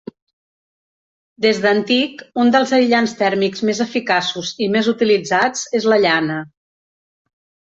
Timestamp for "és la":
5.83-6.01